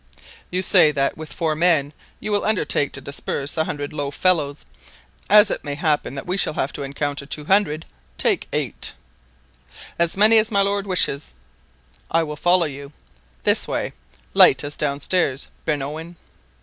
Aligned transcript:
"You 0.49 0.63
say 0.63 0.91
that 0.93 1.15
with 1.15 1.31
four 1.31 1.55
men 1.55 1.93
you 2.19 2.31
will 2.31 2.43
undertake 2.43 2.91
to 2.93 3.01
disperse 3.01 3.55
a 3.55 3.65
hundred 3.65 3.93
low 3.93 4.09
fellows; 4.09 4.65
as 5.29 5.51
it 5.51 5.63
may 5.63 5.75
happen 5.75 6.15
that 6.15 6.25
we 6.25 6.37
shall 6.37 6.53
have 6.55 6.73
to 6.73 6.81
encounter 6.81 7.27
two 7.27 7.45
hundred, 7.45 7.85
take 8.17 8.47
eight——" 8.51 8.93
"As 9.99 10.17
many 10.17 10.39
as 10.39 10.49
my 10.49 10.61
lord 10.61 10.87
wishes." 10.87 11.35
"I 12.09 12.23
will 12.23 12.35
follow 12.35 12.65
you. 12.65 12.93
This 13.43 13.67
way—light 13.67 14.63
us 14.63 14.75
downstairs 14.75 15.49
Bernouin." 15.67 16.15